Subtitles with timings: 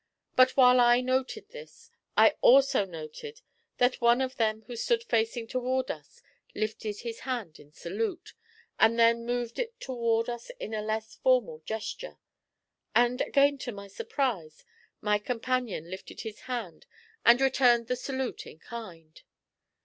[0.35, 3.41] But while I noted this, I also noted
[3.77, 6.23] that one of them who stood facing toward us
[6.55, 8.33] lifted his hand in salute,
[8.79, 12.17] and then moved it toward us in a less formal gesture,
[12.95, 14.65] and, again to my surprise,
[15.01, 16.87] my companion lifted his hand
[17.23, 19.21] and returned the salute in kind.